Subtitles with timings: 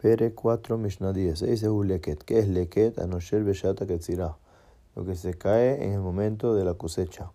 [0.00, 1.42] Pere 4, Mishnah 10.
[1.42, 2.22] Ese es leket.
[2.22, 3.00] ¿Qué es leket?
[3.00, 4.36] Anoshel bellata ketzirah.
[4.94, 7.32] Lo que se cae en el momento de la cosecha.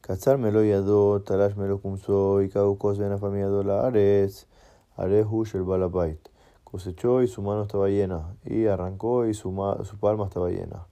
[0.00, 4.48] Katzar melo yado, talash melo kumso, y kaukos ven a familia la ares,
[4.96, 6.18] arehu shel balabait.
[6.64, 10.88] Cosechó y su mano estaba llena, y arrancó y su, su palma estaba llena.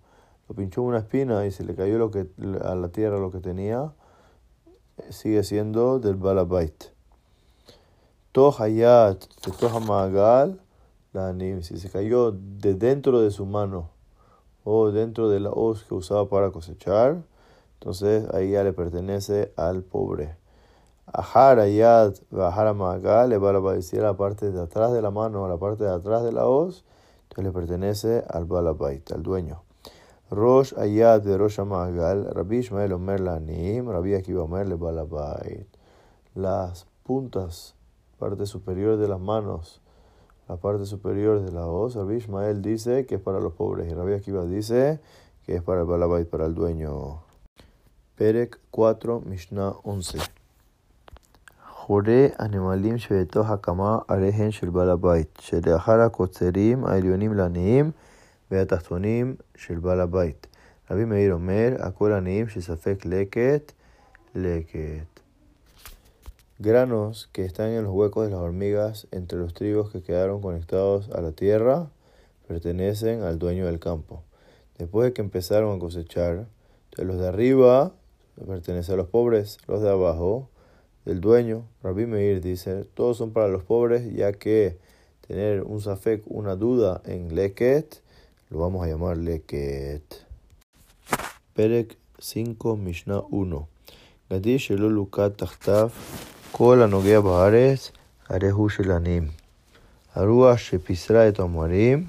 [0.49, 2.29] Lo pinchó una espina y se le cayó lo que,
[2.63, 3.93] a la tierra lo que tenía,
[5.09, 6.85] sigue siendo del balabait.
[8.31, 9.25] Tohayat,
[9.85, 10.61] magal
[11.63, 13.91] si se cayó de dentro de su mano
[14.63, 17.23] o dentro de la hoz que usaba para cosechar,
[17.75, 20.37] entonces ahí ya le pertenece al pobre.
[21.07, 25.43] Ahara yad bajara magal le va a decir la parte de atrás de la mano
[25.43, 26.85] o la parte de atrás de la hoz,
[27.23, 29.63] entonces le pertenece al balabait, al dueño.
[30.31, 35.67] Rosh ayad de Rosh Magal, Rabbi Ishmael Omer Lanim, Rabbi Akiva Omer le balabait.
[36.37, 37.75] Las puntas,
[38.21, 39.81] parte superior de las manos,
[40.51, 41.95] la parte superior de la hoz.
[41.95, 44.99] Rabbi Ishmael dice que es para los pobres y Rabbi Akiva dice
[45.47, 47.23] que es para el balabait, para el dueño.
[48.17, 50.19] Perek 4, Mishnah 11.
[51.87, 57.93] Jure animalim shebeto hakama arehen shel balabait, shelehar akotzerim aelyonim laneim
[58.51, 60.49] veatachtonim shel balabait.
[60.89, 63.71] Rabbi Meir Omer, akol anihim shesafek leket,
[64.35, 65.07] leket
[66.61, 71.09] granos que están en los huecos de las hormigas entre los trigos que quedaron conectados
[71.11, 71.89] a la tierra
[72.47, 74.23] pertenecen al dueño del campo.
[74.77, 76.47] Después de que empezaron a cosechar,
[76.99, 77.93] los de arriba
[78.47, 80.51] pertenecen a los pobres, los de abajo
[81.07, 81.65] del dueño.
[81.83, 84.77] Rabbi Meir dice, todos son para los pobres, ya que
[85.27, 88.03] tener un safek, una duda en leket,
[88.51, 90.03] lo vamos a llamar leket.
[91.55, 93.69] Perek 5, Mishnah 1.
[94.29, 94.71] Gadish
[96.52, 97.92] כל הנוגע בארץ,
[98.30, 99.28] הרי הוא של עניים.
[100.16, 102.06] הרוח שפיסרה את המורים,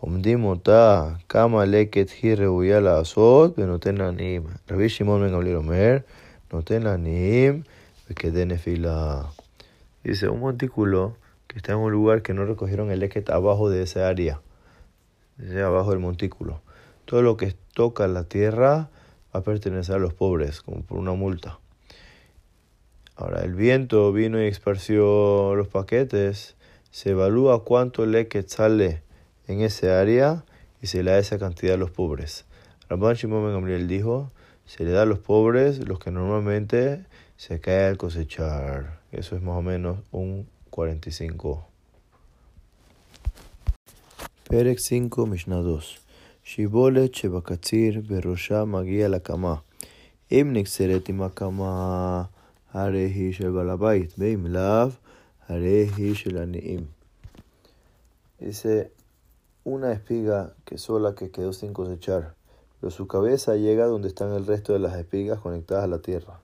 [0.00, 4.42] עומדים אותה כמה לקט היא ראויה לעשות ונותן לעניים.
[4.70, 5.96] רבי שמעון בן גמליאל אומר,
[6.52, 7.62] נותן לעניים
[8.10, 9.22] וכדי נפילה.
[10.04, 11.16] Dice, un montículo
[11.48, 14.40] que está en un lugar que no recogieron el leket abajo de esa área,
[15.36, 16.60] dice, abajo del montículo.
[17.06, 18.88] Todo lo que toca la tierra
[19.34, 21.58] va a pertenecer a los pobres, como por una multa.
[23.15, 26.55] Ahora, el viento vino y esparció los paquetes.
[26.91, 29.03] Se evalúa cuánto leket sale
[29.47, 30.43] en ese área
[30.81, 32.45] y se le da esa cantidad a los pobres.
[32.89, 34.31] Rabban Shimon Gamliel dijo,
[34.65, 37.05] se le da a los pobres los que normalmente
[37.37, 38.99] se cae al cosechar.
[39.11, 41.67] Eso es más o menos un 45.
[44.47, 46.01] Perek 5, Mishnah 2.
[46.43, 49.63] Shibolet shebakatzir berosha magia la kama.
[50.29, 51.09] Im nixeret.
[52.73, 54.93] Arehi Shel Balabait, Lav,
[55.47, 56.87] Arehi Shel
[58.39, 58.91] Dice,
[59.63, 62.33] una espiga que sola que quedó sin cosechar,
[62.79, 66.39] pero su cabeza llega donde están el resto de las espigas conectadas a la tierra.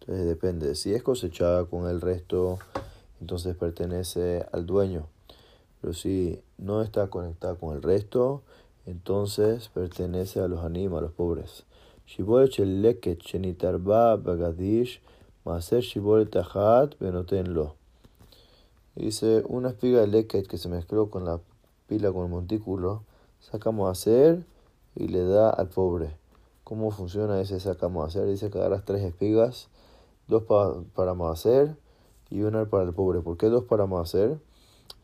[0.00, 2.58] Entonces depende, si es cosechada con el resto,
[3.20, 5.06] entonces pertenece al dueño.
[5.80, 8.42] Pero si no está conectada con el resto,
[8.84, 11.64] entonces pertenece a los animales, a los pobres.
[12.06, 15.00] Shiboy Cheleket Shenitarba Bagadish
[15.48, 17.74] Maser Shibol Tajat Benotenlo.
[18.94, 21.40] Dice, una espiga de leket que se mezcló con la
[21.86, 23.02] pila con el montículo,
[23.40, 24.44] sacamos a hacer
[24.94, 26.14] y le da al pobre.
[26.64, 28.26] ¿Cómo funciona ese sacamos a hacer?
[28.26, 29.68] Dice que agarras tres espigas,
[30.26, 31.78] dos para para hacer
[32.28, 33.20] y una para el pobre.
[33.20, 34.38] ¿Por qué dos para hacer?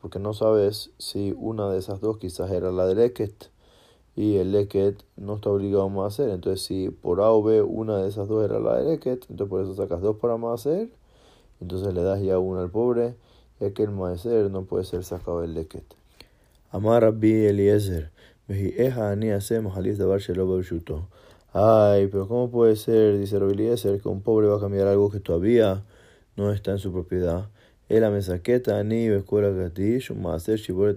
[0.02, 3.50] Porque no sabes si una de esas dos quizás era la de leket
[4.16, 6.30] y el leket no está obligado a hacer.
[6.30, 9.48] Entonces, si por A o B una de esas dos era la de leket, entonces
[9.48, 10.88] por eso sacas dos para hacer,
[11.60, 13.14] entonces le das ya una al pobre,
[13.60, 15.84] ya que el maaser no puede ser sacado del leket.
[16.70, 18.10] Amar Rabbi Eliezer,
[21.52, 25.10] Ay, pero ¿cómo puede ser, dice Rabbi Eliezer, que un pobre va a cambiar algo
[25.10, 25.84] que todavía
[26.36, 27.48] no está en su propiedad?
[27.88, 30.96] El mesaqueta ni escuela gatish, un maaser shibor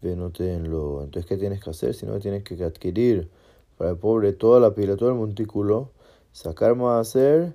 [0.00, 1.94] tajat, lo Entonces, ¿qué tienes que hacer?
[1.94, 3.30] Si no, tienes que adquirir
[3.76, 5.92] para el pobre toda la pila, todo el montículo,
[6.32, 7.54] sacar más hacer,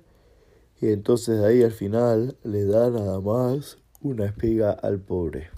[0.80, 5.50] y entonces ahí al final le da nada más una espiga al pobre.